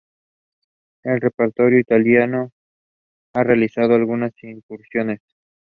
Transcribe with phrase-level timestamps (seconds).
[1.03, 2.49] En el repertorio italiano
[3.35, 5.21] ha realizado algunas incursiones.